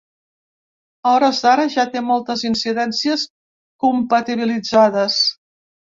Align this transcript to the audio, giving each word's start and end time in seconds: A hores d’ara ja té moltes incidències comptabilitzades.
A 1.09 1.11
hores 1.17 1.41
d’ara 1.43 1.67
ja 1.75 1.85
té 1.95 2.03
moltes 2.07 2.45
incidències 2.51 3.27
comptabilitzades. 3.85 5.21